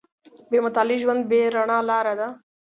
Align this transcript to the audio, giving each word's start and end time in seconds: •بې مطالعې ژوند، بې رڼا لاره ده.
•بې 0.49 0.59
مطالعې 0.65 0.97
ژوند، 1.03 1.21
بې 1.29 1.41
رڼا 1.55 1.77
لاره 1.89 2.13
ده. 2.19 2.27